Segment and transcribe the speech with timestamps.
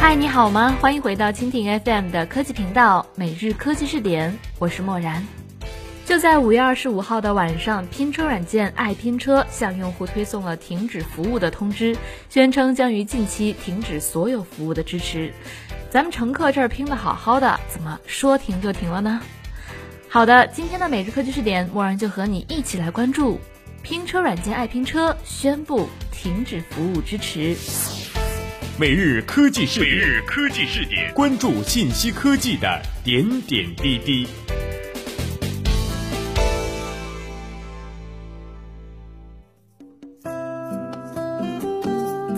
[0.00, 0.78] 嗨，你好吗？
[0.80, 5.26] 欢迎回到蜻蜓 FM 的科技频道，每日科技视点，我是漠然。
[6.06, 11.96] 就在五月二十五号的晚上，拼车软件爱拼车向用户推送了停止服务的通知，
[12.30, 15.32] 宣称将于近期停止所有服务的支持。
[15.90, 19.20] 咱们乘客这儿拼的好好的，怎么说停就停了呢？
[20.08, 23.40] 好的，今天的每日科技视点，默然就和你一起来关注
[23.82, 27.97] 拼车软件爱拼车宣布停止服务支持。
[28.80, 34.24] 每日科技视点，每日科技视点，关注信息科技的点点滴滴。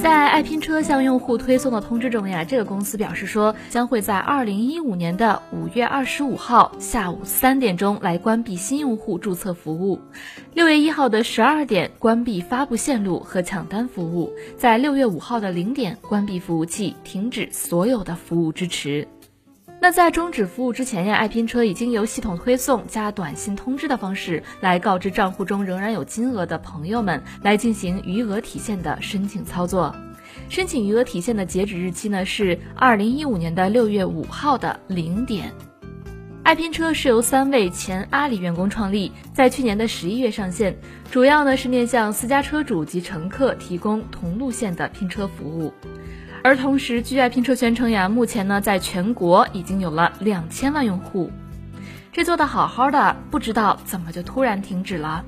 [0.03, 10.01] 在爱拼车向用户推送的通知中呀，这个公司表示说，将会在二零一五年的五月二十五号下午三点钟来关闭新用户注册服务，
[10.55, 19.07] 六月一号的十二点关闭发布线路和抢单服务，在六月五号的零点关闭服务器，停止所有的服务支持。
[19.83, 29.95] 那在终止服务之前呀，爱拼车已经由系统推送加短信通知的方式来告知账户中仍然有金额的朋友们，来进行余额体现的申请操作。
[30.51, 35.51] 申请余额体现的截止日期呢是二零一五年的六月五号的零点。
[36.43, 40.77] 爱拼车是由三位前阿里员工创立，在去年的十一月上线，
[41.11, 45.73] 主要呢是面向私家车主及乘客提供同路线的拼车服务。
[46.43, 51.31] 而同时，据爱拼车宣称呀，目前呢，在全国已经有了两千万用户，
[52.13, 55.25] 这做的好好的，不知道怎么就突然停止了。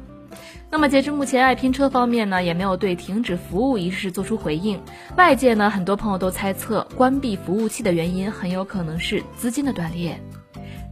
[0.71, 4.81] 那么截至目前，爱拼车方面呢，也没有对停止服务一事做出回应。
[5.17, 10.19] 外界呢，很多朋友都猜测，关闭服务器的原因很有可能是资金的断裂。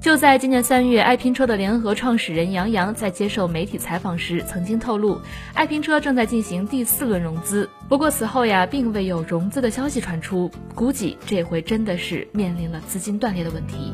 [0.00, 5.20] 就在今年三月，爱拼车的联合创始人杨洋在接受媒体采访时，曾经透露，
[5.52, 7.68] 爱拼车正在进行第四轮融资。
[7.86, 13.92] 不过此后呀，并未有融资的消息传出，估计这回真的是面临了资金断裂的问题。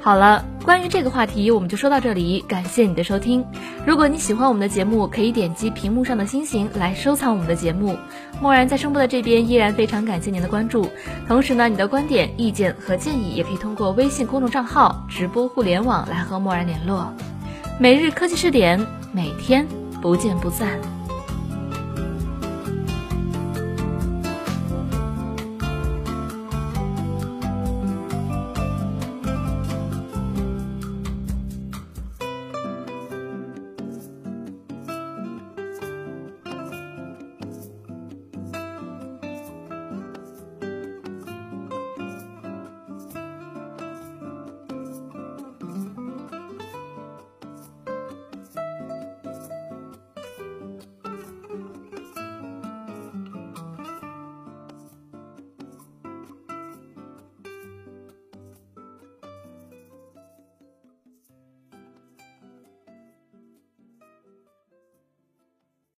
[0.00, 2.44] 好了，关于这个话题，我们就说到这里。
[2.48, 3.46] 感谢你的收听。
[3.86, 7.96] 如果你喜欢我们的节目，可以点击屏幕上的星星来收藏我们的节目。
[8.40, 10.90] 默然在声波的这边依然非常感谢您的关注。
[11.28, 17.14] 同时呢，你的观点、意见和建议也可以通过微信公众账号“直播互联网”来和默然联络。
[17.78, 19.64] 每日科技视点，每天
[20.02, 20.95] 不见不散。